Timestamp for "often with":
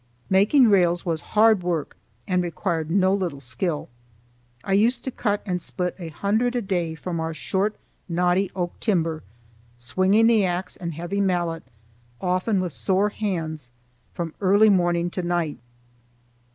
12.19-12.71